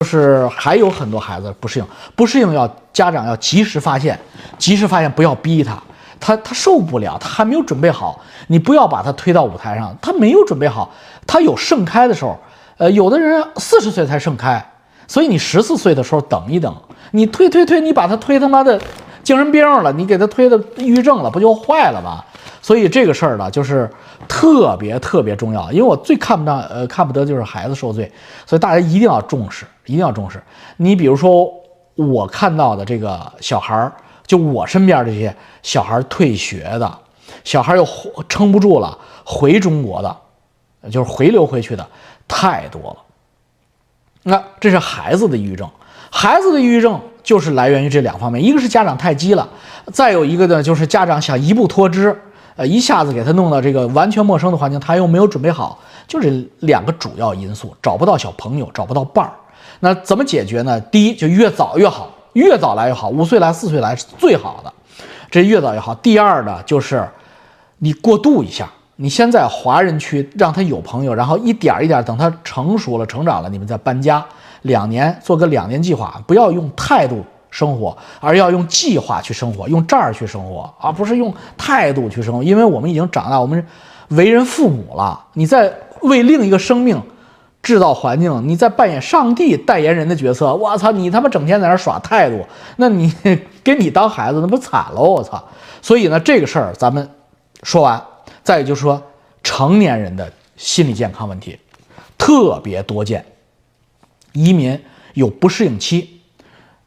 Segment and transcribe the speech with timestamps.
[0.00, 4.16] 就是还有很多孩子不适应，不适应要家长要及时发现，
[4.56, 5.76] 及时发现不要逼他，
[6.20, 10.88] 他他受不了，他还没有准备好，你不要把他推到舞台上，他没有准备好，
[11.26, 12.38] 他有盛开的时候，
[12.76, 14.64] 呃，有的人四十岁才盛开，
[15.08, 16.72] 所以你十四岁的时候等一等，
[17.10, 18.80] 你推推推，你把他推他妈的
[19.24, 22.24] 精神病了，你给他推的抑郁症了，不就坏了吗？
[22.62, 23.90] 所以这个事儿呢，就是
[24.28, 28.12] 特别特别重要，因为我最看不到呃看不得就是孩子受罪，
[28.46, 30.40] 所以大家一定要重视，一定要重视。
[30.76, 31.52] 你比如说
[31.96, 33.92] 我看到的这个小孩儿，
[34.26, 36.98] 就我身边这些小孩退学的，
[37.42, 37.84] 小孩又
[38.28, 40.16] 撑不住了回中国的，
[40.90, 41.84] 就是回流回去的
[42.28, 42.96] 太多了。
[44.22, 45.68] 那这是孩子的抑郁症，
[46.10, 49.48] 孩子的抑郁症就是来源于这两方面，一个是家长太激了，
[49.92, 52.16] 再有一个呢就是家长想一步脱之。
[52.56, 59.32] 呃，一下子给他弄到这个完全陌生的环境，他又没有准备好，就这两个主要因素，找不到小朋友，找不到伴儿。
[59.80, 60.80] 那怎么解决呢？
[60.80, 64.72] 第一，就越早越好，越早来越好，五岁来、四岁来是最好的，
[65.30, 65.94] 这越早越好。
[65.96, 67.06] 第二呢，就是
[67.78, 74.24] 你过渡一下，你先在华人区让他有朋友，然后一点一点等他成熟了、成长了，你们再搬家，
[74.62, 77.24] 两年做个两年计划，不要用态度。
[77.50, 82.42] 生活，而要用计划去生活，用这儿去生活，而不是用态度去生活。
[82.42, 83.66] 因为我们已经长大，我们
[84.08, 85.18] 为人父母了。
[85.32, 87.00] 你在为另一个生命
[87.62, 90.54] 制造环境，你在扮演上帝代言人的角色。
[90.54, 93.12] 我操，你他妈整天在那耍态度，那你
[93.62, 95.02] 给你当孩子，那不惨喽？
[95.02, 95.42] 我操！
[95.82, 97.08] 所以呢，这个事儿咱们
[97.62, 98.02] 说完。
[98.42, 99.02] 再就是说，
[99.42, 101.58] 成年人的心理健康问题
[102.16, 103.24] 特别多见，
[104.32, 104.80] 移民
[105.12, 106.20] 有不适应期。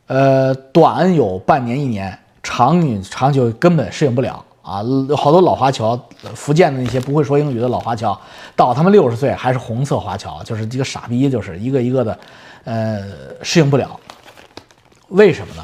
[0.07, 4.83] 呃，短有半年一年，长你长久根本适应不了啊！
[5.17, 5.99] 好多老华侨，
[6.35, 8.19] 福建的那些不会说英语的老华侨，
[8.55, 12.19] 到他们六十岁还是红色华侨，就是一个傻逼，就是一个一个的，
[12.63, 13.03] 呃，
[13.41, 13.99] 适应不了。
[15.09, 15.63] 为什么呢？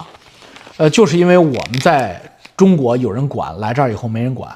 [0.78, 2.22] 呃，就是因为我们在
[2.56, 4.52] 中国有人管，来这儿以后没人管，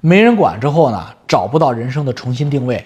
[0.00, 2.84] 没人管之后呢，找不到人生的重新定位，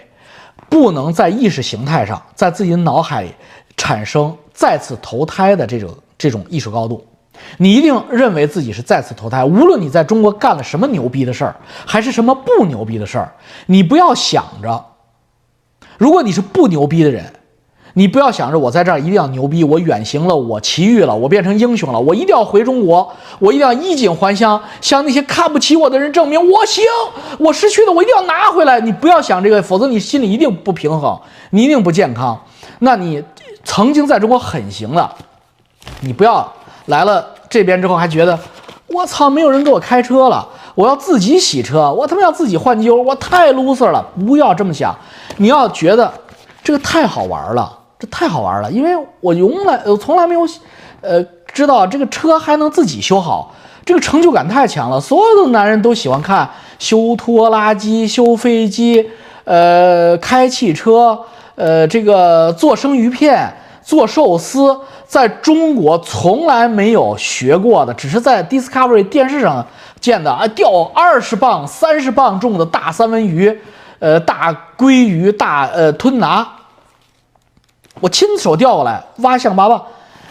[0.69, 3.31] 不能在意识形态上，在自己的脑海里
[3.77, 5.95] 产生再次投胎的这种。
[6.17, 7.05] 这种意识高度，
[7.59, 9.45] 你一定认为自己是再次投胎。
[9.45, 11.55] 无论你在中国干了什么牛逼的事儿，
[11.87, 13.33] 还是什么不牛逼的事儿，
[13.67, 14.85] 你不要想着，
[15.99, 17.25] 如果你是不牛逼的人，
[17.95, 26.85] 你不要想着我在这儿一定要牛逼，我远行了，我奇遇了，我变成英雄了，我一定要回中国，我一定要衣锦还乡，向那些看不起我的人证明我行，
[27.39, 28.81] 我失去的我一定要拿回来。
[28.81, 31.17] 你不要想这个，否则你心里一定不平衡，
[31.51, 32.41] 你一定不健康。
[32.81, 33.23] 那你
[33.63, 35.15] 曾经在中国狠行了。
[36.01, 36.53] 你不要
[36.87, 38.39] 来了这边之后还觉得，
[38.89, 44.05] 我操，没有人给我开车了，我要自己洗车，我他妈要自己换机油，我太 loser 了。
[44.27, 44.95] 不要这么想，
[45.39, 46.13] 你要觉得
[46.63, 48.91] 这个太好玩了，这太好玩了，因为
[49.21, 50.47] 我从来我从来没有，
[51.01, 55.01] 呃，知道这个车还能自己修好，这个成就感太强了。
[55.01, 59.09] 所有的男人都喜欢看修拖拉机、修飞机，
[59.45, 61.19] 呃，开汽车，
[61.55, 63.51] 呃，这个做生鱼片、
[63.83, 64.79] 做寿司。
[65.07, 69.65] 在中国从来没有学过的，只是在 Discovery 电视上
[70.01, 73.61] 见的啊，钓二十磅、三十磅重的大三文鱼，
[73.99, 76.47] 呃，大鲑鱼、大呃吞拿，
[78.01, 79.83] 我亲手钓过来，挖象拔蚌，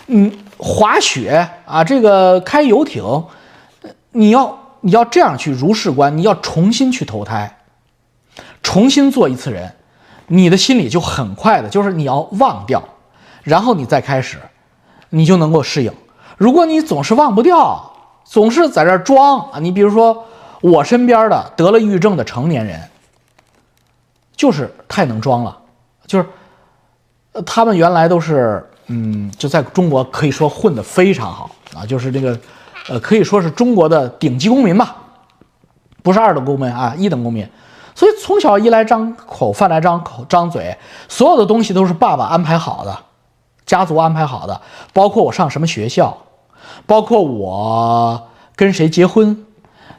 [0.07, 3.03] 嗯，滑雪啊，这个开游艇，
[4.11, 7.59] 你要你要这样去如是观，你要重新去投胎，
[8.61, 9.72] 重新做一次人，
[10.28, 12.84] 你的心里就很快的，就是你要忘掉，
[13.44, 14.38] 然后你再开始。
[15.16, 15.94] 你就能够适应。
[16.38, 17.94] 如果你总是忘不掉，
[18.25, 20.25] 总是在这装啊，你比如说
[20.59, 22.81] 我身边的得了抑郁症的成年人，
[24.35, 25.56] 就是太能装了，
[26.07, 26.25] 就是
[27.46, 32.40] 他们原来都是嗯，就在中国可以说混得非常好啊，就是这个
[32.90, 34.96] 呃，可以说是中国的顶级公民吧，
[36.02, 37.47] 不是二等公民啊，一等公民。
[37.94, 40.76] 所以从小衣来张口，饭来张口张嘴，
[41.08, 42.97] 所有的东西都是爸爸安排好的。
[43.65, 44.61] 家族安排好的，
[44.93, 46.17] 包括我上什么学校，
[46.85, 48.21] 包括我
[48.55, 49.45] 跟谁结婚，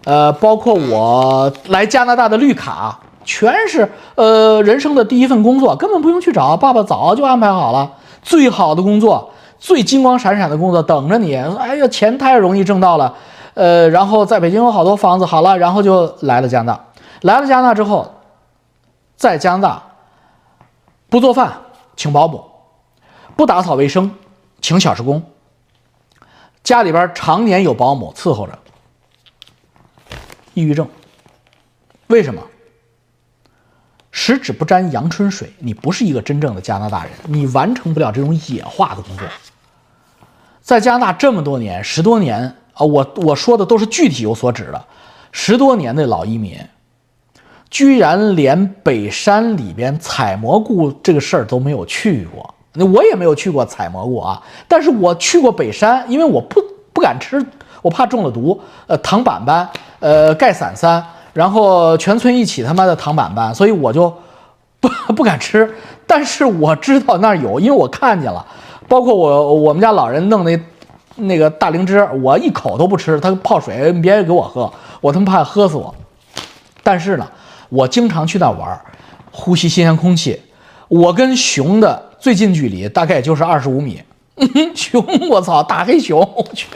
[0.04, 7.90] 呃，包括我来加拿大的绿卡，全是呃人生的第一份工作，根本不用去找，爸爸早就安排好了，
[8.22, 11.34] 最好的工作，最金光闪闪的工作等着你。
[11.34, 13.14] 哎呀，钱太容易挣到了，
[13.54, 16.84] 呃，然后在北京有好多房子，好了，然后就来了加拿大。
[17.22, 18.14] 来了加拿大之后，
[19.16, 19.82] 在加拿大
[21.08, 21.52] 不做饭，
[21.96, 22.44] 请保姆。
[23.36, 24.10] 不打扫卫生，
[24.60, 25.22] 请小时工。
[26.62, 28.58] 家里边常年有保姆伺候着。
[30.54, 30.88] 抑郁症，
[32.06, 32.40] 为什么？
[34.12, 39.26] 十指不沾阳春水，你不是一个真正的加拿大人，你完成不了这种野化的工作。
[40.62, 42.40] 在加拿大这么多年，十多年
[42.72, 44.86] 啊，我我说的都是具体有所指的，
[45.32, 46.56] 十多年的老移民，
[47.68, 52.53] 居然连北山里边采蘑菇这个事儿都没有去过。
[52.76, 56.60] 那我也没有去过采蘑菇啊，但是我去过北山，因为我不
[56.92, 57.40] 不敢吃，
[57.80, 58.60] 我怕中了毒。
[58.88, 59.68] 呃，糖板板，
[60.00, 61.00] 呃，钙散三，
[61.32, 64.12] 然后全村一起他妈的糖板板，所以我就
[64.80, 65.72] 不 不敢吃。
[66.04, 68.44] 但是我知道那儿有，因为我看见了，
[68.88, 70.60] 包括我我们家老人弄那
[71.14, 74.68] 那个大灵芝，我一口都不吃，他泡水别人给我喝，
[75.00, 75.94] 我他妈怕喝死我。
[76.82, 77.26] 但是呢，
[77.68, 78.80] 我经常去那玩，
[79.30, 80.42] 呼吸新鲜空气，
[80.88, 82.10] 我跟熊的。
[82.24, 84.02] 最近距离大概就是二十五米，
[84.74, 86.66] 熊，我操，大黑熊，我去，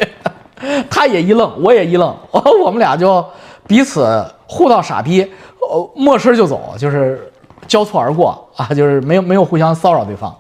[0.91, 2.15] 他也一愣，我也一愣，
[2.63, 3.25] 我们俩就
[3.67, 5.23] 彼此互道傻逼，
[5.59, 7.33] 呃，没声就走，就是
[7.67, 10.37] 交错而过啊，就是没有没有互相骚扰对方。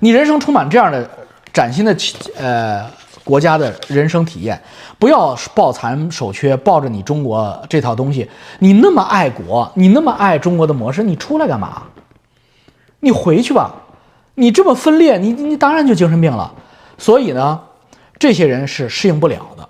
[0.00, 1.08] 你人生充满这样的
[1.52, 1.96] 崭新的
[2.36, 2.84] 呃
[3.22, 4.60] 国家的人生体验，
[4.98, 8.28] 不要抱残守缺，抱着你中国这套东西，
[8.58, 11.84] 你那么爱国，你那么爱中国的模式，你出来干嘛？
[13.06, 13.72] 你回去吧，
[14.34, 16.52] 你这么分裂，你你当然就精神病了。
[16.98, 17.60] 所以呢，
[18.18, 19.68] 这些人是适应不了的，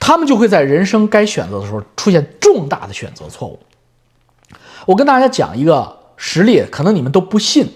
[0.00, 3.60] 他们就会在人生该选择的时候出现重大的选择错误。
[4.86, 7.70] 我跟大家讲一个实例，可能你们都不信。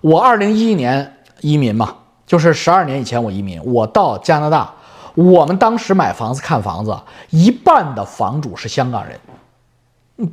[0.00, 1.94] 我二零一一年移民嘛，
[2.26, 4.74] 就是十二年以前我移民，我到加拿大，
[5.14, 6.98] 我们当时买房子看房子，
[7.30, 9.20] 一半的房主是香港人，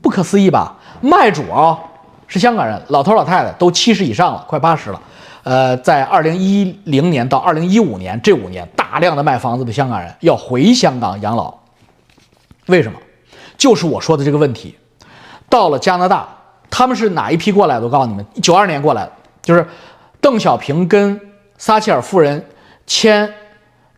[0.02, 0.78] 不可思议吧？
[1.00, 1.78] 卖主啊！
[2.32, 5.02] 是香港人，老头老太太都七十以上了，快八十了。
[5.44, 11.54] 呃，在二零一零年到二零一五年这五年，大量的卖房子的香港人要回香港养老。
[12.68, 12.98] 为什么？
[13.58, 14.74] 就是我说的这个问题。
[15.50, 16.26] 到了加拿大，
[16.70, 17.86] 他们是哪一批过来的？
[17.86, 19.12] 我告诉你们，九二年过来的，
[19.42, 19.68] 就是
[20.22, 21.20] 邓小平跟
[21.58, 22.42] 撒切尔夫人
[22.88, 23.30] 签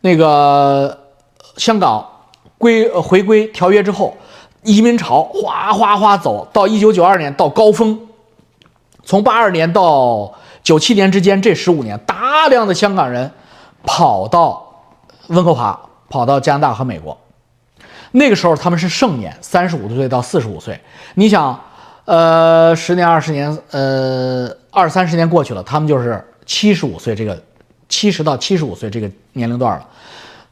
[0.00, 0.98] 那个
[1.56, 2.04] 香港
[2.58, 4.16] 归回归条约之后，
[4.64, 8.03] 移民潮哗哗哗走到一九九二年到高峰。
[9.04, 13.30] 从八二年到九七年之间，这十五年，大量的香港人
[13.82, 14.66] 跑到
[15.26, 15.78] 温哥华，
[16.08, 17.16] 跑到加拿大和美国。
[18.12, 20.80] 那个时候他们是盛年，三十五岁到四十五岁。
[21.14, 21.60] 你想，
[22.06, 27.42] 呃，十年、二十年，呃，二三十年过去了，他们就是七十五岁这个
[27.88, 29.86] 七十到七十五岁这个年龄段了。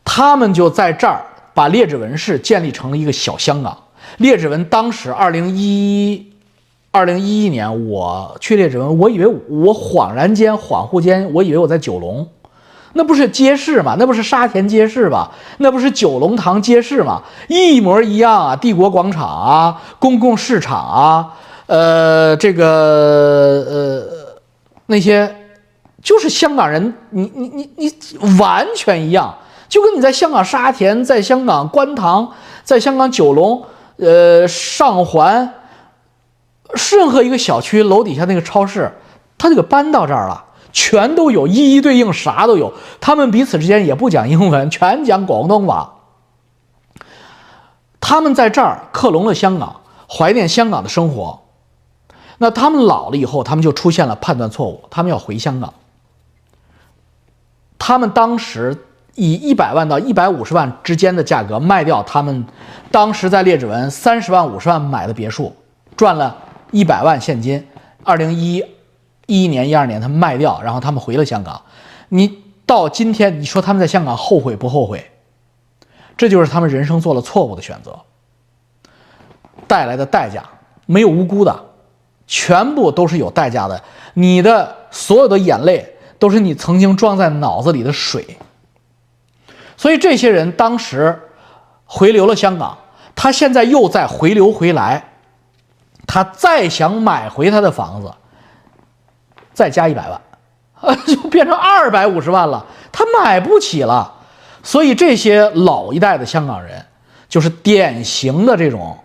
[0.05, 3.77] 他们就在这儿把列治文市建立成了一个小香港。
[4.19, 6.32] 列治文当时二零一。
[6.95, 12.29] 二零一一年，我去列指纹，我以为我恍然间、恍惚间，我以为我在九龙，
[12.93, 13.97] 那不是街市吗？
[13.99, 15.33] 那不是沙田街市吧？
[15.57, 17.23] 那不是九龙塘街市吗？
[17.49, 18.55] 一模一样啊！
[18.55, 21.33] 帝国广场啊，公共市场啊，
[21.65, 24.03] 呃，这个呃
[24.85, 25.35] 那些，
[26.03, 29.35] 就是香港人，你你你你完全一样，
[29.67, 32.31] 就跟你在香港沙田、在香港观塘、
[32.63, 33.63] 在香港九龙，
[33.97, 35.51] 呃，上环。
[36.73, 38.91] 任何一个小区楼底下那个超市，
[39.37, 42.73] 他就给搬到这儿了，全都有一一对应，啥都有。
[43.01, 45.95] 他们彼此之间也不讲英文，全讲广东话。
[48.01, 51.41] 他们在这儿克隆了香港，怀念香港的生活。
[52.39, 55.73] 那他们老了以后，他们就出现了判断错误，他们要回香港。
[57.79, 58.77] 他们当时
[59.15, 62.45] 以一百万到一百五十万之间的价格卖掉他们
[62.91, 65.55] 当时在列治文三十万五十万买的别墅，
[65.97, 66.37] 赚了。
[66.73, 67.65] 一百万现金，
[68.03, 68.65] 二零一
[69.27, 71.63] 一一年、一二年他们卖掉，然后他们回了香港。
[72.09, 75.11] 你到今天，你说他们在香港后悔不后悔？
[76.17, 77.99] 这就是他们人生做了错误的选择
[79.67, 80.45] 带来的代价，
[80.87, 81.65] 没有无辜的，
[82.27, 83.83] 全部都是有代价的。
[84.15, 88.39] 你的所有的眼泪都是你曾经装在脑子里的水。
[89.77, 91.19] 所以这些人当时
[91.85, 92.79] 回流了香港，
[93.15, 95.12] 他现在又在回流回来。
[96.07, 98.13] 他再想买回他的房子，
[99.53, 100.21] 再加一百万，
[100.81, 102.67] 呃， 就变成二百五十万了。
[102.91, 104.13] 他买不起了，
[104.63, 106.85] 所以这些老一代的香港人
[107.29, 108.99] 就是典型的这种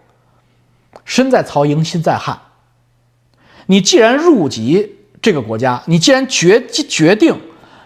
[1.05, 2.37] 身在曹营心在汉。
[3.67, 7.39] 你既然入籍这个国家，你既然决决定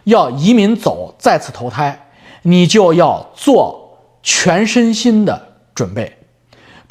[0.06, 2.08] 要移民走，再次投胎，
[2.44, 6.18] 你就要做全身心的准备。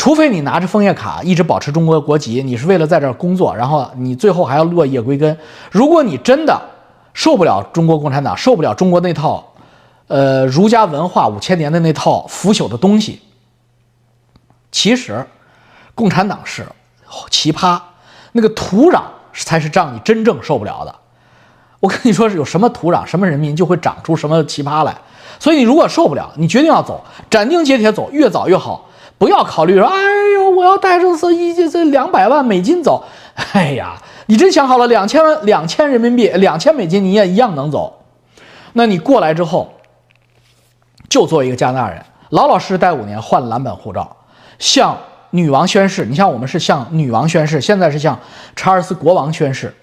[0.01, 5.37] 除非你拿着枫叶卡一直保持中国国籍，你是为了在这儿工作，然后你最后还要落叶归根。
[5.71, 6.59] 如果你真的
[7.13, 9.47] 受不了中国共产党，受不了中国那套，
[10.07, 13.21] 呃，儒家文化五千年的那套腐朽的东西，
[14.73, 15.23] 其实
[15.95, 16.65] 共产党是
[17.29, 17.79] 奇葩，
[18.33, 19.03] 那个土壤
[19.35, 20.95] 才是让你真正受不了的。
[21.79, 24.97] 我跟你说，是有什么土壤，什么人民就会长出什么奇葩来。
[25.39, 28.87] 所以你如果受不了，你决定要走，斩钉截铁走，越早越好。
[29.21, 30.01] 不要考虑说，哎
[30.33, 33.05] 呦，我要带着这一这两百万美金走。
[33.53, 38.03] 哎呀，你真想好了，两千万、两千人民币、两千美金，你也一样能走。
[38.73, 39.75] 那你过来之后，
[41.11, 44.17] 就做一个加拿大人，老老实实待五年，换蓝本护照，
[44.59, 44.97] 向
[45.29, 46.07] 女王宣誓。
[46.07, 48.19] 你像我们是向女王宣誓，现在是向
[48.57, 49.75] 查尔斯国王宣誓。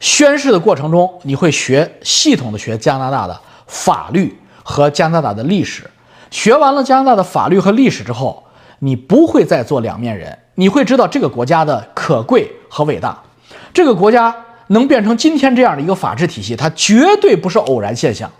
[0.00, 5.90] 宣誓的过程中，你会学系统的学加拿大的法律和加拿大的历史。
[6.36, 8.44] 学完了加拿大的法律和历史之后，
[8.80, 13.18] 你不会再做两面人，你会知道这个国家的可贵和伟大。
[13.72, 18.30] 这个国家能变成今天这样的一个法治体系，它绝对不是偶然现象，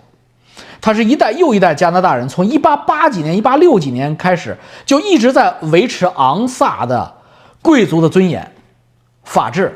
[0.79, 7.11] 它是一代又一代加拿大人从一八八几年、一八六几年开始就一直在维持昂萨的
[7.63, 8.47] 贵族的尊严、
[9.23, 9.75] 法治。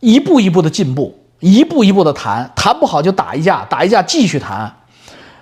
[0.00, 4.74] 一步一步的进步，一步一步的谈，谈不好就打一架，打一架继续谈，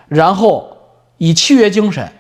[0.09, 0.76] 然后
[1.19, 2.11] 以契约精神，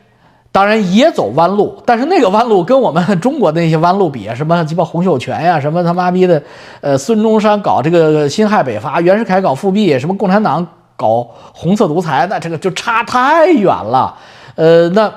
[0.52, 6.42] 当然也走弯路，但是那个弯路跟我们中国的那些弯路比，什么鸡巴洪秀全呀，什么他妈逼的，
[6.80, 14.16] 呃，孙中山搞这个辛亥北伐，袁世凯搞复辟，什么共产党搞红色独裁，那这个就差太远了，
[14.54, 15.12] 呃，那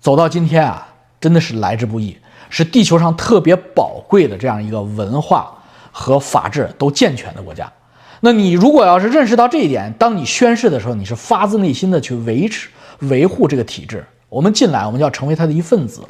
[0.00, 0.86] 走到今天啊，
[1.20, 2.16] 真的是来之不易。
[2.54, 5.50] 是地球上特别宝贵的这样一个文化
[5.90, 7.72] 和法治都健全的国家。
[8.24, 12.68] 那你如果要是认识到这一点，当你宣誓的时候，你是发自内心的去维持、
[13.00, 14.04] 维护这个体制。
[14.28, 16.00] 我们进来，我们就要成为他的一份子，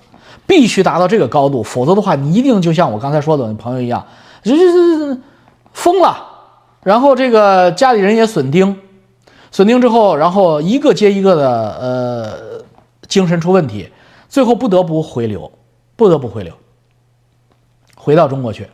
[0.46, 4.06] 必须达到这个高度，否则的话，你一定就像我刚才说的那朋友一样，
[4.42, 5.18] 就是
[5.72, 6.28] 疯了。
[6.82, 8.76] 然后这个家里人也损丁，
[9.50, 11.48] 损丁之后，然后一个接一个的
[11.80, 12.64] 呃
[13.08, 13.88] 精神出问题，
[14.28, 15.50] 最后不得不回流。
[15.94, 16.52] 不得不回流，
[17.94, 18.66] 回到中国去，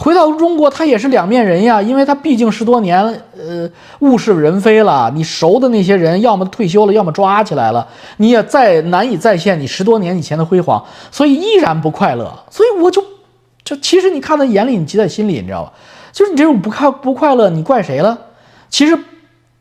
[0.00, 3.02] 回到中国，他也是两面人呀，因为他毕竟十多年，
[3.36, 5.10] 呃，物是人非了。
[5.12, 7.84] 你熟的那些人，要么退休了，要么抓起来了，
[8.18, 12.32] 你也再难以再现你十多年以前的辉煌，所以依然不快乐。
[12.48, 13.04] 所以我就，
[13.64, 15.72] 就其实你看在眼里，你记在心里，你知道吧？
[16.12, 18.16] 就是你这种不快不快乐，你怪谁了？
[18.70, 18.96] 其实。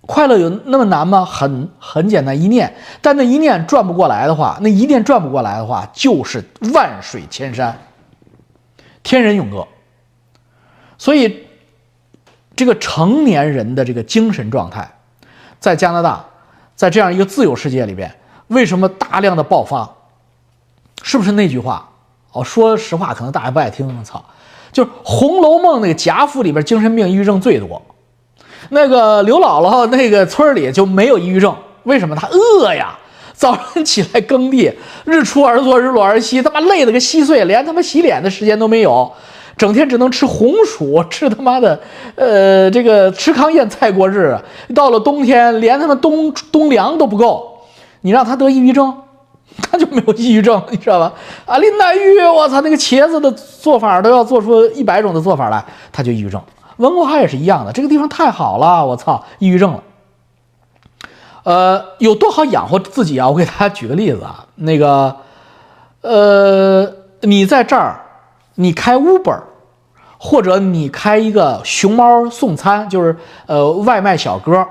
[0.09, 1.25] 快乐有那么难吗？
[1.25, 2.73] 很很简单，一念。
[3.01, 6.41] 但那一念转不过来的话，那一念转不过来的话，就是
[6.73, 7.77] 万水千山，
[9.03, 9.67] 天人永隔。
[10.97, 11.45] 所以，
[12.55, 14.89] 这个成年人的这个精神状态，
[15.59, 16.25] 在加拿大，
[16.75, 18.13] 在这样一个自由世界里边，
[18.47, 19.89] 为什么大量的爆发？
[21.03, 21.89] 是不是那句话？
[22.33, 23.87] 哦，说实话，可能大家不爱听。
[23.87, 24.23] 我操，
[24.71, 27.81] 就是《红楼梦》那个贾府里边，精神病、抑郁症最多。
[28.69, 32.15] 那个刘姥姥那个村里就没有抑郁症，为什么？
[32.15, 32.97] 他饿呀，
[33.33, 34.71] 早上起来耕地，
[35.05, 39.09] 日出而作，日落而息，他妈累得个稀碎，连他妈洗脸的时间都没有，
[39.57, 41.79] 整天只能吃红薯， 吃他妈的，
[42.15, 44.37] 呃，这个吃糠咽菜过日。
[44.75, 47.59] 到了冬天，连他妈冬冬粮都不够，
[48.01, 48.95] 你让他得抑郁症，
[49.69, 51.11] 他就没有抑郁症，你知道吧？
[51.45, 56.41] 啊，林黛玉，我操，那个茄子的做法都要做出一百种的做法来，他就抑郁症。
[56.77, 59.83] 温哥华也是一样的，这个地方太好了，我操，抑郁症了。
[61.43, 63.27] 呃，有多好养活自己啊？
[63.29, 65.15] 我给大家举个例子啊，那个，
[66.01, 66.85] 呃，
[67.21, 68.01] 你在这儿，
[68.55, 69.39] 你开 Uber，
[70.17, 74.67] 或者你开一个熊猫送餐，就是呃外卖小哥，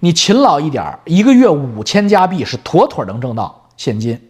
[0.00, 4.20] 你勤劳一点，一个月五千加币是妥妥能挣到现金。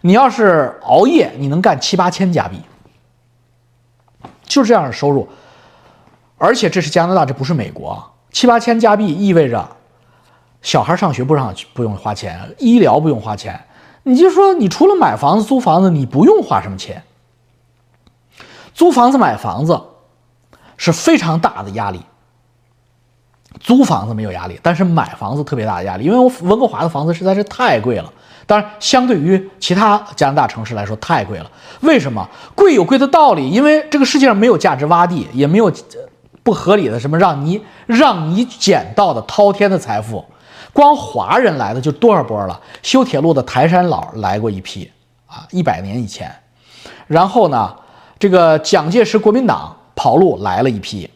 [0.00, 2.60] 你要是熬夜，你能干七八千加币，
[4.44, 5.28] 就这样的收入。
[6.36, 8.00] 而且这是加拿大，这不是美国。
[8.30, 9.68] 七八千加币意味着
[10.62, 13.60] 小孩上学不上不用花钱，医疗不用花钱。
[14.04, 17.02] 你就说，你除了买房子、租房子，你不用花什么钱。
[18.78, 19.82] 租房子、买房子
[20.76, 22.00] 是非常大的压力。
[23.58, 28.12] 租房子没有压力，但是买房子特别大的压力，因为我温哥华的房子实在是太贵了。
[28.46, 31.50] 当然，相对于其他加拿大城市来说，太贵了。
[31.80, 33.50] 为什么贵有贵的道理？
[33.50, 35.72] 因为这个世界上没有价值洼地，也没有。
[36.44, 40.24] 不合理的什么让你让你捡到的滔天的财富，
[40.72, 42.58] 光华人来的就多少波了。
[42.82, 44.90] 修铁路的台山佬来过一批
[45.26, 46.32] 啊，一百年以前。
[47.06, 47.74] 然后呢，
[48.18, 51.08] 这个蒋介石国民党跑路来了一批。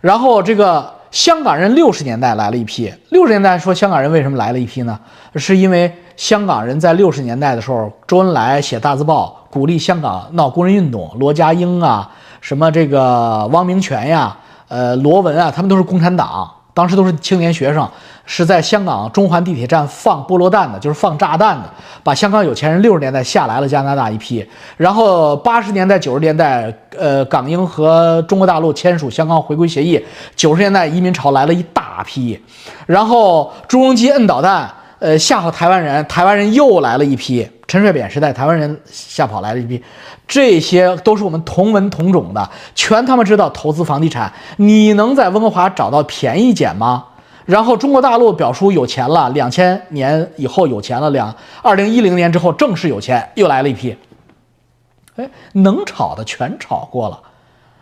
[0.00, 2.92] 然后这个香港人六十年代来了一批。
[3.10, 4.98] 六十年代说香港人为什么来了一批呢？
[5.36, 12.10] 是因为香港人在六十年代的时候，周恩来写大字报鼓励香港闹工人运动，罗家英啊，
[12.40, 14.36] 什么这个汪明荃呀。
[14.68, 17.86] 呃，罗文啊，他们都是共产党，当时都是青年学生，
[18.24, 21.68] 是在香港中环地铁站放菠萝弹的，就是放炸弹的，
[22.04, 30.02] 把香港有钱人六十年代下来了加拿大一批，然后八十年代九十年代，呃，港英和中国大陆签署香港回归协议，
[30.36, 32.40] 九十年代移民潮来了一大批，
[32.86, 39.82] 然后朱镕基摁导弹，呃，吓唬台湾人，台湾人又来了一批，陈水扁时代台湾人吓跑来了一批，
[40.28, 47.06] 这些都是我们同文同种的，全他妈知道投资房地产，你能在温哥华找到便宜捡吗？
[47.44, 53.96] 然后中国大陆表叔有钱了，两千年以后有钱了，两二零一零年之后正式有钱，又来了一批。
[55.16, 57.20] 哎，能炒的全炒过了。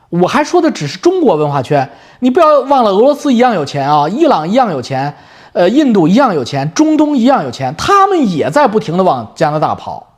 [0.09, 1.88] 我还说的只是中国文化圈，
[2.21, 5.14] 你不要忘了俄罗斯一样有钱啊，伊朗一样有钱，
[5.52, 10.14] 呃，印度一样有钱，中东一样有钱，他们也在不停的往加拿大跑，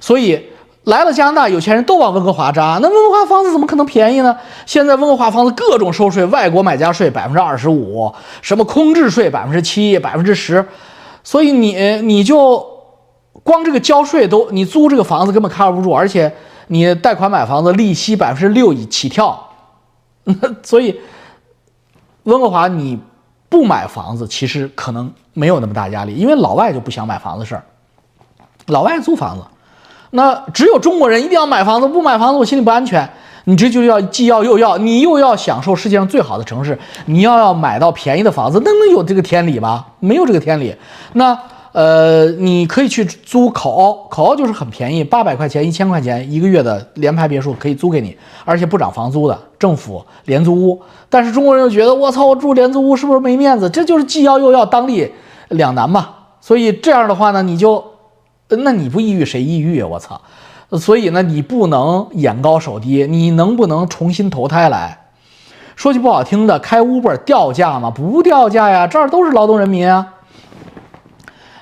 [0.00, 0.51] 所以。
[0.84, 4.36] 来了加拿大，有钱人都往温哥华扎，那温哥华房子怎么可能便宜呢？
[4.66, 10.66] 现在温哥华房子各种收税，外国买家税百分之二十五，什么空置税百分之七、百分之十，
[11.22, 12.66] 所以你你就
[13.44, 16.34] 光这个交税都，你租这个房子根本 cover 不住，而且
[16.66, 19.50] 你贷款买房子利息百分之六以起跳，
[20.64, 21.00] 所以
[22.24, 22.98] 温哥华你
[23.48, 27.62] 不买房子其实可能没有那么大压力，因为老外就不想买房子事儿，
[28.66, 29.44] 老外租房子。
[30.14, 33.08] 那只有中国人一定要买房子，不买房子我心里不安全。
[33.44, 39.84] 你这就要既要又要，你又要享受世界上最好的城市，你要要买到便宜的房子，那能有这个天理吗？
[39.98, 40.72] 没有这个天理。
[41.14, 41.36] 那
[41.72, 50.80] 呃，你可以去租考奥，考奥就是很便宜，八百块钱、一千块钱一个月的联排别墅可以租给你，而且不涨房租的，政府廉租屋。
[51.08, 53.68] 但是中国人又觉得我操，我住廉租屋是不是没面子？
[53.68, 55.10] 这就是既要又要，当立
[55.48, 56.10] 两难嘛。
[56.40, 57.82] 所以这样的话呢，你就。
[58.58, 59.88] 那你不抑郁谁抑郁啊？
[59.90, 60.20] 我操！
[60.78, 64.98] 所以呢，你不能眼高手低，你能不能重新投胎来？
[65.76, 67.90] 说句不好听的，开 Uber 掉价吗？
[67.90, 70.14] 不掉价呀，这儿都是劳动人民啊。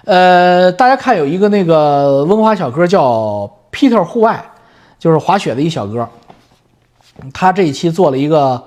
[0.05, 4.45] 呃，大家看有一个那个温华小哥叫 Peter 户外，
[4.99, 6.09] 就是滑雪的一小哥，
[7.33, 8.63] 他这一期做了一个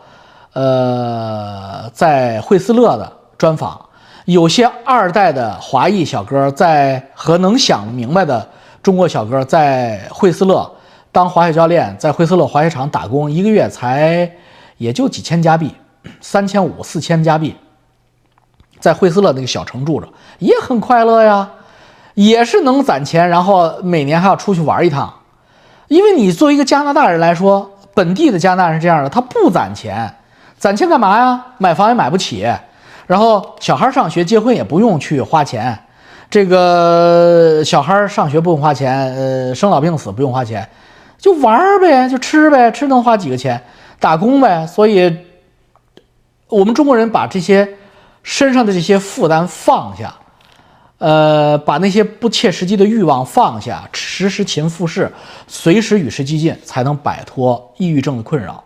[0.53, 3.79] 呃在惠斯勒的专访。
[4.25, 8.47] 有些二代的华裔小哥在和能想明白的
[8.81, 10.71] 中国小哥在惠斯勒
[11.11, 14.31] 当滑雪教练，在惠斯勒滑雪场打工，一个月才
[14.77, 15.75] 也就几千加币，
[16.21, 17.55] 三千五四千加币，
[18.79, 20.07] 在惠斯勒那个小城住着
[20.39, 21.49] 也很快乐呀，
[22.13, 25.13] 也是能攒钱，然后每年还要出去玩一趟。
[25.89, 30.15] 因为你作为一个加拿大人来说，本地的加拿大人是这样的，他不攒钱，
[30.57, 31.45] 攒钱干嘛呀？
[31.57, 32.47] 买房也买不起。
[33.05, 35.77] 然后小孩上学、结婚也不用去花钱，
[36.29, 40.67] 这个小孩上学不用花钱，呃，生老病死不用花钱，
[41.17, 43.61] 就玩儿呗，就吃呗，吃能花几个钱？
[43.99, 44.65] 打工呗。
[44.65, 45.15] 所以，
[46.47, 47.67] 我们中国人把这些
[48.23, 50.13] 身上的这些负担放下，
[50.97, 55.11] 呃，把那些不切实际的欲望放下，时时勤复事，
[55.47, 58.63] 随时与时俱进，才能摆脱抑郁症的困扰。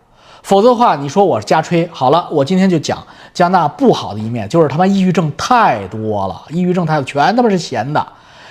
[0.48, 8.06] 否则的话，你说我是瞎吹好了，我今天就讲加拿大不好的一面，就是他妈抑郁症太多了，抑郁症太多，全他妈是闲的，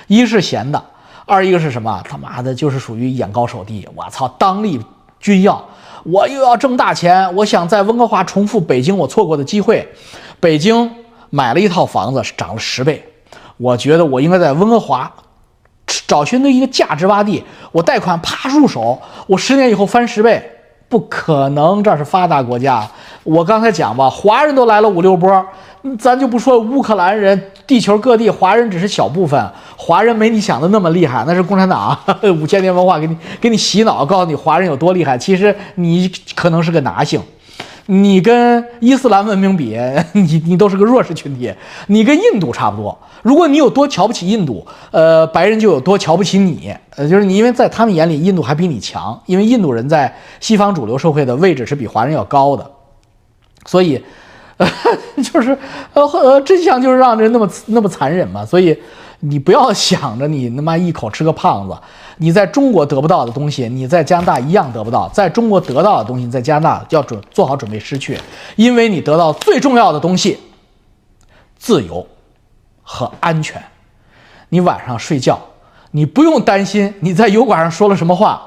[0.05, 0.79] 一是闲的，
[1.25, 1.99] 二一个是什么？
[2.07, 3.89] 他妈的，就是属于眼高手低。
[3.95, 4.79] 我操，当立
[5.19, 5.65] 军要，
[6.03, 9.91] 我又要挣大钱，我想在温哥华重复北京我错过的机会。
[10.39, 10.91] 北京
[11.31, 13.03] 买了一套房子，涨了十倍，
[13.57, 15.11] 我觉得我应该在温哥华
[16.05, 20.51] 找寻的一个价值洼地，我贷款啪入手，我十年以后翻十倍。
[20.89, 22.87] 不可能，这是发达国家。
[23.23, 25.45] 我刚才讲吧，华人都来了五六波，
[25.99, 31.23] 咱就不说乌克兰人，地球各地华人只是小部分，华人没你想的那么厉害。
[31.27, 31.97] 那是共产党
[32.41, 35.17] 五千年文化给你给你洗脑，告诉你华人有多厉害。
[35.17, 37.21] 其实你可能是个拿性。
[37.87, 39.77] 你跟伊斯兰文明比，
[40.13, 41.53] 你你都是个弱势群体。
[41.87, 42.97] 你跟印度差不多。
[43.23, 46.73] 如果你有多瞧不起印度，呃，白人就有多瞧不起你。
[46.95, 52.71] 呃，就是你，因为在他们眼里，印度还比你强，因为印度人在西方主流社会的位置是比华人要高的。
[53.65, 54.01] 所以，
[54.57, 54.67] 呃，
[55.23, 55.57] 就是
[55.93, 58.45] 呃呃，真相就是让人那么那么残忍嘛。
[58.45, 58.77] 所以。
[59.19, 61.75] 你不要想着你他妈一口吃个胖子，
[62.17, 68.19] 你在中国得不到的东西，你在加拿大一样得不到；在中国得到的东西，在加拿大要准做好准备失去，
[68.55, 70.39] 因为你得到最重要的东西——
[71.57, 72.05] 自由
[72.83, 73.61] 和安全。
[74.49, 75.39] 你晚上睡觉，
[75.91, 78.41] 你不用担心你在油管上说了什么话，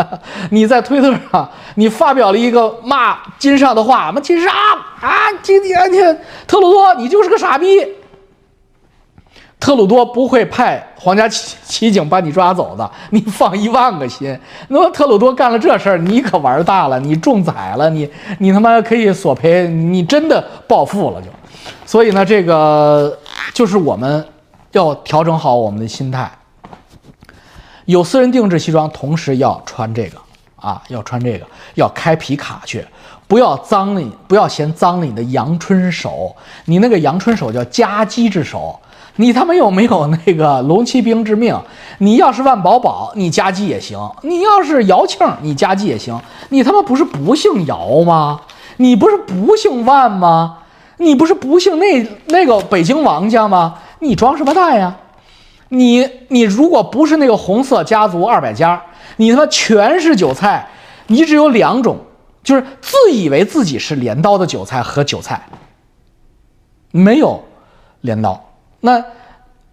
[0.50, 7.86] 你在推特上你发表了一个骂金上的话，骂金上啊，今天特鲁多你就是个傻逼。
[9.64, 14.38] 特鲁多不会派皇家骑骑警把你抓走的，你放一万个心。
[14.68, 18.06] 那么特鲁多干了这事儿，你可玩大了，你中彩了，你
[18.40, 21.28] 你他妈可以索赔，你真的暴富了就。
[21.86, 23.18] 所以呢，这个
[23.54, 24.22] 就是我们
[24.72, 26.30] 要调整好我们的心态。
[27.86, 30.18] 有私人定制西装，同时要穿这个
[30.56, 32.86] 啊，要穿这个，要开皮卡去，
[33.26, 36.36] 不要脏了你，不要嫌脏了你的阳春手。
[36.66, 38.78] 你那个阳春手叫夹击之手。
[39.16, 41.56] 你他妈有没有那个龙骑兵之命？
[41.98, 46.18] 你要是万宝宝，你夹击也行；你要是姚庆，你夹击也行。
[46.48, 48.40] 你他妈不是不姓姚吗？
[48.78, 50.58] 你不是不姓万吗？
[50.96, 53.78] 你不是不姓那那个北京王家吗？
[54.00, 54.96] 你装什么蛋呀？
[55.68, 58.82] 你你如果不是那个红色家族二百家，
[59.16, 60.68] 你他妈全是韭菜。
[61.06, 61.98] 你只有两种，
[62.42, 65.46] 就是自以为自己是镰刀的韭菜和韭菜，
[66.90, 67.44] 没有
[68.00, 68.42] 镰刀。
[68.86, 69.02] 那，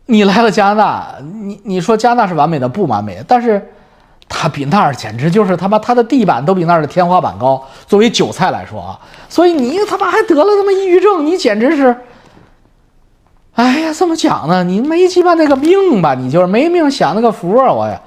[0.05, 3.61] 你来了加拿大，你你说加拿大是完美的不完美，但是，
[4.29, 7.61] 它比那儿简直就是他妈，它的地板都比那儿的天花板高。
[7.85, 8.97] 作为韭菜来说啊，
[9.27, 11.93] 所以你他妈还得了他妈抑郁症，你简直是，
[13.55, 14.63] 哎呀，这么讲呢？
[14.63, 16.15] 你没鸡巴那个命吧？
[16.15, 17.69] 你就是没命享那个福啊！
[17.69, 18.01] 我呀，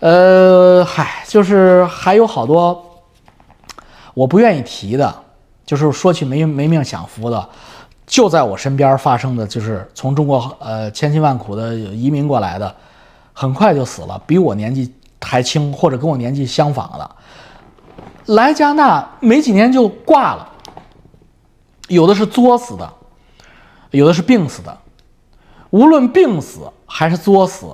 [0.00, 2.82] 呃，嗨，就是还有好多
[4.14, 5.14] 我不愿意提的，
[5.66, 7.46] 就是说起没没命享福的。
[8.12, 12.76] 就在我身边发生的就是从中国呃千辛万苦的移民过来的，
[13.32, 17.10] 很快就死了，比我年纪还轻或者跟我年纪相仿的，
[18.34, 20.46] 来加拿大没几年就挂了，
[21.88, 22.92] 有的是作死的，
[23.92, 24.78] 有的是病死的，
[25.70, 27.68] 无论病死还是作死，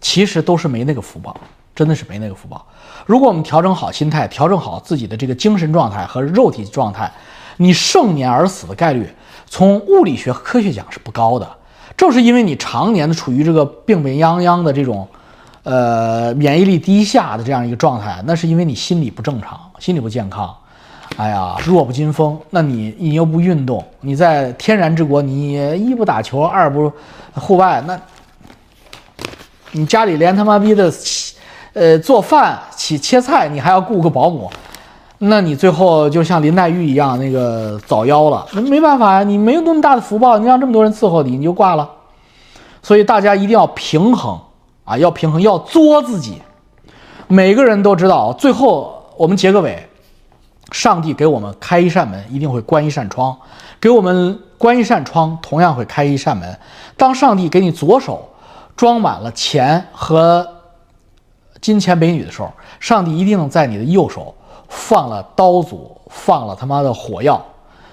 [0.00, 1.32] 其实都是没那个福报，
[1.76, 2.66] 真的是没那个福报。
[3.06, 7.08] 如果我们调整好心态，调整好自己的这个精神状态和肉体状态，
[7.58, 9.08] 你盛年而死的概率。
[9.50, 11.46] 从物理学和科学讲是不高的，
[11.96, 15.06] 正是因为你常年的处于这个病病殃殃的这种，
[15.64, 20.54] 呃，免疫力低下的这样一个状态，那是因为你心理不正常，心理不健康。
[21.16, 26.90] 哎呀，弱不禁风，那你你又不运动，你在天然之国，你一不打球，二不
[27.34, 28.00] 户外，那，
[29.72, 30.90] 你家里连他妈逼的，
[31.72, 34.48] 呃，做饭、切切菜，你还要雇个保姆。
[35.22, 38.46] 那你最后就像林黛玉一样，那个早夭了。
[38.54, 41.90] 那没办法呀，你没有那么大的福报，你让这么多人伺候你，你就挂了。
[42.82, 44.40] 所以大家一定要平衡
[44.84, 46.40] 啊，要平衡，要作自己。
[47.28, 49.86] 每个人都知道，最后我们结个尾，
[50.72, 53.36] 上帝给我们开一扇门，一定会关一扇窗；
[53.78, 56.58] 给我们关一扇窗，同样会开一扇门。
[56.96, 58.26] 当上帝给你左手
[58.74, 60.48] 装满了钱和
[61.60, 64.34] 金钱美女的时候，上帝一定在你的右手。
[64.70, 67.44] 放了刀俎，放了他妈的火药，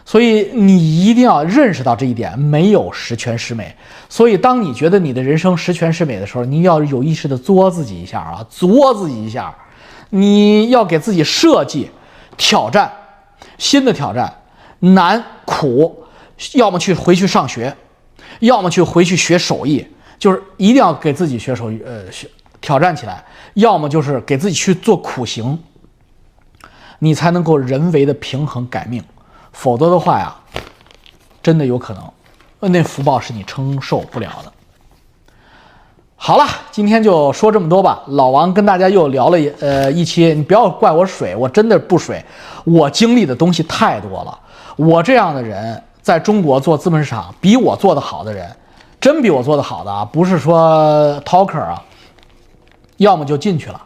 [0.05, 3.75] 所以你一定要认识到这一点，没有十全十美。
[4.07, 9.53] 所以当你觉得你的人生十全十美的时候，你要有意识的作自己一下啊，作自己一下。
[10.11, 11.89] 你要给自己设计
[12.37, 12.89] 挑战，
[13.57, 14.33] 新的挑战，
[14.79, 16.03] 难苦，
[16.53, 17.75] 要么去回去上学，
[18.39, 19.85] 要么去回去学手艺，
[20.17, 22.29] 就是一定要给自己学手艺，呃，学
[22.61, 23.21] 挑战起来，
[23.55, 25.59] 要么就是给自己去做苦行。
[26.99, 29.03] 你才能够人为的平衡改命，
[29.51, 30.35] 否则的话呀，
[31.43, 34.51] 真的有可能，那福报是你承受不了的。
[36.15, 38.01] 好了，今天就说这么多吧。
[38.07, 42.25] 老王跟大家又聊了呃一期，你不要怪我水，我真的不水，
[42.63, 44.39] 我经历的东西太多了。
[44.75, 48.49] 我这样的人在中国做资本市场，比我做的好的人，
[48.99, 51.79] 真比我做的好的啊，不是说 talker 啊，
[52.97, 53.79] 要么就进去了，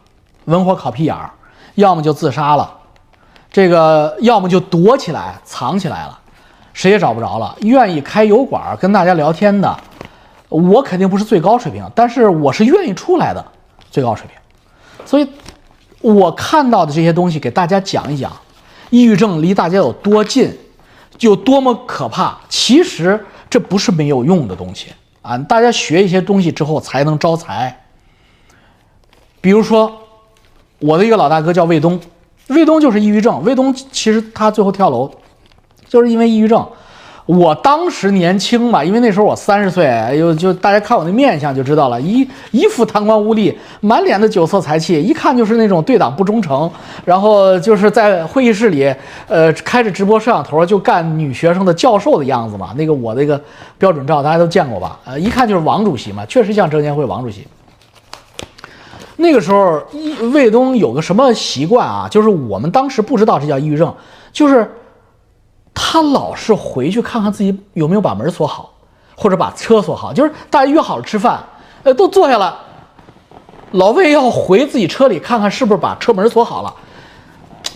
[0.46, 1.30] 文火烤屁眼儿，
[1.74, 2.78] 要么就自杀了。
[3.52, 6.18] 这个要么就躲起来藏起来了，
[6.72, 7.54] 谁也找不着了。
[7.60, 9.76] 愿意开油管跟大家聊天的，
[10.48, 13.44] 我肯定不是最高水平，但是我是愿意出来的
[13.90, 15.04] 最高水平。
[15.04, 15.28] 所以，
[16.00, 18.32] 我看到的这些东西给大家讲一讲，
[18.88, 20.50] 抑郁症离大家有多近，
[21.20, 22.38] 有多么可怕。
[22.48, 25.36] 其实这不是没有用的东西啊！
[25.36, 27.84] 大家学一些东西之后才能招财。
[29.42, 29.92] 比如说，
[30.78, 32.00] 我的一个老大哥叫卫东。
[32.52, 35.10] 卫东就是抑郁症，卫东其实他最后跳楼，
[35.88, 36.66] 就是因为抑郁症。
[37.24, 39.86] 我当时年轻嘛，因为那时候我三十岁，
[40.18, 46.68] 有就大家看我那面相就知道了，一一副贪官污吏，满脸的酒色财气，一看就是那种对党不忠诚，
[47.04, 48.92] 然后就是在会议室里，
[49.28, 52.74] 呃，开着直播摄像头就干女学生的教授的样子嘛。
[52.76, 53.40] 那个我那个
[53.78, 54.98] 标准照大家都见过吧？
[55.04, 57.46] 呃，一看就是王主席嘛，确实像证监会王主席。
[59.16, 59.82] 那个时候，
[60.32, 62.08] 卫东有个什么习惯啊？
[62.10, 63.94] 就是我们当时不知道这叫抑郁症，
[64.32, 64.70] 就是
[65.74, 68.72] 他老是回去看看自己有没有把门锁好，
[69.16, 71.42] 或者把车锁好，就是大家约好了吃饭，
[71.82, 72.58] 呃，都坐下了，
[73.72, 76.74] 老魏要回自己车里看看是不是把车门锁好了。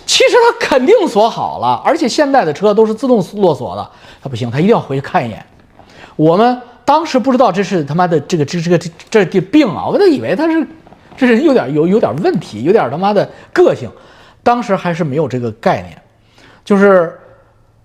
[0.07, 3.91] 其实他肯定锁好了，而且现在的车都是自动落锁的，
[4.23, 5.45] 他不行，他一定要回去看一眼。
[6.17, 8.79] 我们当时不知道这是他妈的这个这这个
[9.11, 10.67] 这这病啊，我都以为他是
[11.17, 13.91] 这人有点有有点问题，有点他妈的个性。
[14.43, 16.01] 当时还是没有这个概念，
[16.65, 17.19] 就是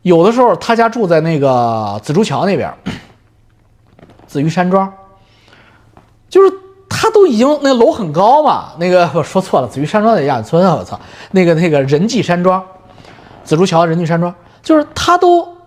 [0.01, 2.71] 有的时候他家住在那个紫竹桥那边，
[4.27, 4.91] 紫玉山庄，
[6.29, 6.51] 就是。
[6.93, 10.99] 他都已经那楼很高嘛，那个我说错了，紫玉山庄在亚运村啊，我操，
[11.31, 12.63] 那个那个仁济山庄，
[13.43, 15.57] 紫竹桥仁济山庄，就是他都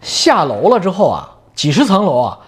[0.00, 2.38] 下楼了之后啊，几十层楼啊，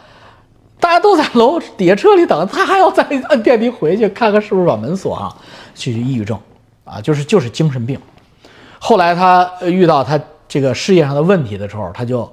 [0.82, 5.32] 大家都在楼底下车里等，他还要再按电梯回去看看是不是把门锁上，
[5.76, 6.36] 就是抑郁症
[6.84, 7.96] 啊，就是就是精神病。
[8.80, 12.28] 后来他遇到他这个事业上的问题的时候，他就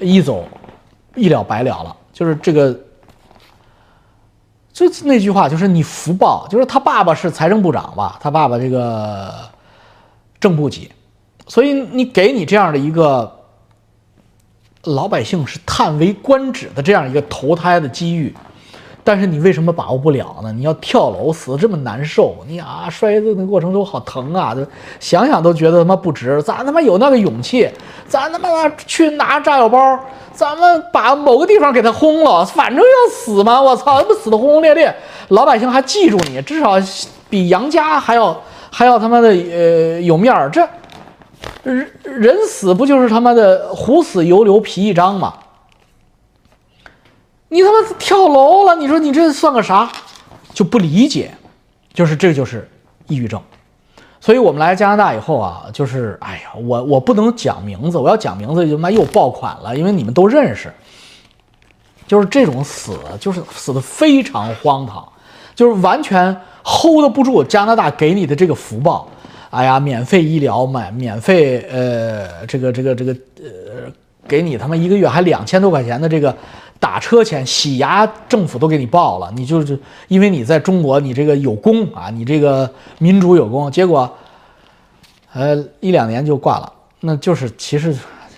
[0.00, 0.44] 一走
[1.14, 2.76] 一了百了了，就是这个。
[4.72, 9.30] 就那句话，就是你福报，就是他爸爸是财政部长吧，他爸爸这个
[10.40, 10.90] 正部级，
[11.46, 13.30] 所以你给你这样的一个
[14.84, 18.34] 老百姓是叹为观止的这样一个投胎的机遇。
[19.04, 20.52] 但是你为什么把握不了呢？
[20.52, 24.64] 你要跳楼死的这么难受，你啊摔的那过程中好疼啊，就
[25.00, 26.40] 想想都觉得他妈不值。
[26.40, 27.68] 咱他妈有那个勇气，
[28.06, 29.98] 咱他妈去拿炸药包，
[30.32, 34.94] 咱们把某个地方给他轰了，反正要死嘛，我操，不死的轰轰烈烈，
[35.30, 36.74] 老百姓还记住你，至少
[37.28, 38.40] 比杨家还要
[38.70, 40.48] 还要他妈的呃有面儿。
[40.48, 40.64] 这
[41.62, 45.34] 人人死不就是他妈的虎死犹留皮一张吗？
[47.48, 48.74] 你他妈跳楼了！
[48.76, 49.90] 你说你这算个啥？
[50.54, 51.32] 就不理解，
[51.92, 52.68] 就是这就是
[53.06, 53.40] 抑郁症。
[54.20, 60.72] 所以我们来加拿大以后啊，就是哎呀，我我不能讲名字，我要讲名字就妈又爆款了，因为你们都认识。
[62.06, 65.06] 就是这种死，就是死的非常荒唐，
[65.54, 69.08] 就是完全 hold 不住加拿大给你的这个福报。
[69.52, 73.92] 哎呀，免费医疗，买免费呃，这个这个这个呃，
[74.26, 76.34] 给你他妈一个月还两千多块钱的这个。
[76.80, 84.12] 打车钱、洗牙，政府都给你报了，你就是因为你在中国，你这个有功啊，你这个民主有功，结果，
[85.32, 87.94] 呃，一两年就挂了，那就是其实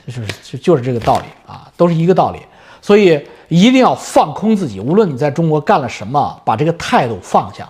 [0.06, 2.40] 就是就就是这个道理啊，都是一个道理，
[2.82, 7.66] 所以一定要放空自己，无论你在中国干了什么，把这个态度放下，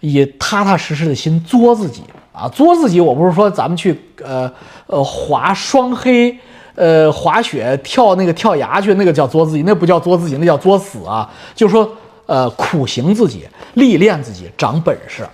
[0.00, 2.02] 以踏踏实实的心作自己
[2.34, 3.00] 啊，作自己。
[3.00, 4.52] 我不是说咱们去呃
[4.88, 6.36] 呃滑双黑。
[6.76, 11.30] 呃，滑雪跳那个跳崖去，那个叫作自己，那不叫作自己，那叫作死啊！
[11.54, 11.88] 就是说，
[12.26, 15.24] 呃，苦行自己，历练自己，长本事，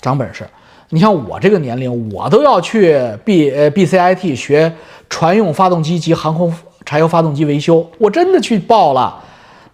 [0.00, 0.48] 长本事。
[0.88, 4.74] 你像我这个年龄，我都要去 B 呃 BCIT 学
[5.10, 6.50] 船用发动机及航空
[6.86, 9.22] 柴油发动机维修，我真的去报了。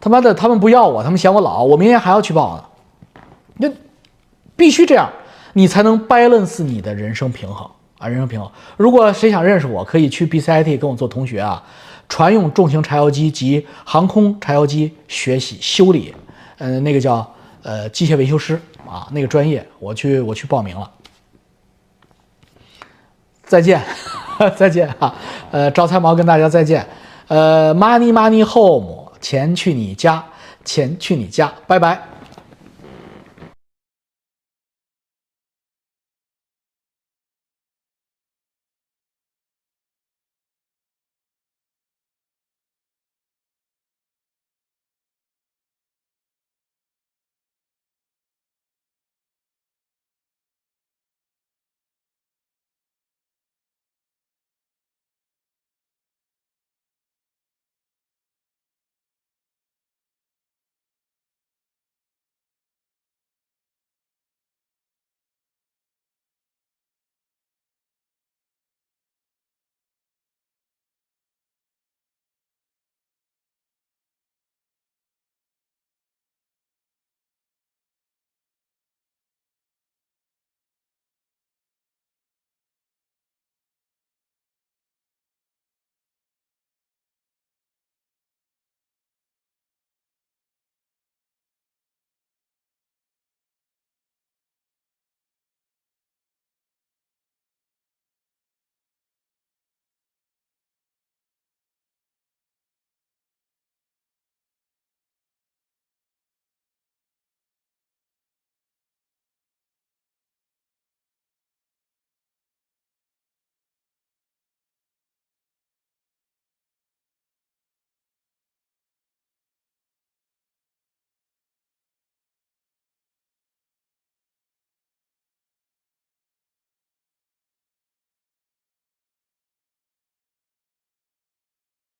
[0.00, 2.64] 他妈的，他们不要我，他们嫌我老，我明年还要去报呢。
[3.58, 3.68] 那
[4.56, 5.08] 必须这样，
[5.60, 7.70] 你才能 balance 你的人生平衡。
[7.98, 8.50] 啊，人生平衡。
[8.78, 11.62] 如果谁想认识我，可以去 BCIT 跟我做同学啊。
[12.08, 16.14] 船用重型柴油机及航空柴油机学习修理，
[16.56, 17.30] 呃，那个叫
[17.62, 20.90] 呃机械维修师啊，那个专业，我去我去报名了。
[23.44, 23.82] 再见，
[24.56, 25.14] 再见啊！
[25.50, 26.86] 呃，招财猫跟大家再见。
[27.28, 30.24] 呃，Money Money Home，钱去你家，
[30.64, 32.00] 钱去你家，拜拜。